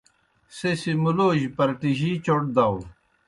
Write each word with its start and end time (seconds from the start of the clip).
سہ 0.57 0.69
سیْ 0.81 0.91
مُلوجیْ 1.03 1.53
پرٹِجِی 1.55 2.11
چوْٹ 2.25 2.43
داؤ۔ 2.55 2.77